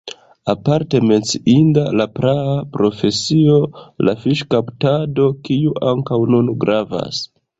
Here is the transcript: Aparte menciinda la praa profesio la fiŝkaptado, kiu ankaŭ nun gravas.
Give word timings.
Aparte 0.51 0.99
menciinda 1.09 1.83
la 2.01 2.07
praa 2.19 2.55
profesio 2.77 3.59
la 4.09 4.15
fiŝkaptado, 4.23 5.27
kiu 5.51 5.75
ankaŭ 5.93 6.21
nun 6.35 6.53
gravas. 6.65 7.23